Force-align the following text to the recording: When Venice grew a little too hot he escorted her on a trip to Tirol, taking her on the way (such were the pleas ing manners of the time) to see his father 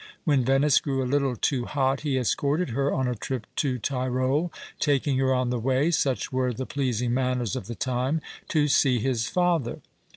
When 0.23 0.43
Venice 0.43 0.79
grew 0.79 1.03
a 1.03 1.05
little 1.05 1.35
too 1.35 1.65
hot 1.65 1.99
he 2.01 2.17
escorted 2.17 2.69
her 2.71 2.91
on 2.91 3.07
a 3.07 3.13
trip 3.13 3.45
to 3.57 3.77
Tirol, 3.77 4.51
taking 4.79 5.19
her 5.19 5.31
on 5.31 5.51
the 5.51 5.59
way 5.59 5.91
(such 5.91 6.33
were 6.33 6.51
the 6.51 6.65
pleas 6.65 7.03
ing 7.03 7.13
manners 7.13 7.55
of 7.55 7.67
the 7.67 7.75
time) 7.75 8.19
to 8.49 8.67
see 8.67 8.97
his 8.97 9.27
father 9.27 9.79